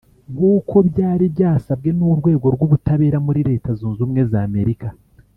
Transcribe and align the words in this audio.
nkuko 0.33 0.75
byari 0.89 1.25
byasabwe 1.35 1.89
n’urwego 1.97 2.45
rw’ubutabera 2.55 3.17
muri 3.25 3.39
Leta 3.49 3.69
Zunze 3.79 3.99
Ubumwe 4.01 4.21
za 4.31 4.39
Amerika 4.49 4.87